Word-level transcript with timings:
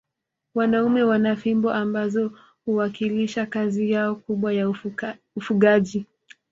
Wanaume 0.55 1.03
wana 1.03 1.35
fimbo 1.35 1.73
ambazo 1.73 2.31
huwakilisha 2.65 3.45
kazi 3.45 3.91
yao 3.91 4.15
kubwa 4.15 4.53
ya 4.53 4.69
ufugaji 5.35 6.05